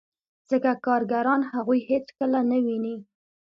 [0.49, 2.95] ځکه کارګران هغوی هېڅکله نه ویني